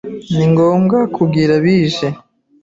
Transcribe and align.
Ni 0.35 0.45
ngombwa 0.51 0.97
kugira 1.15 1.53
bije. 1.63 2.07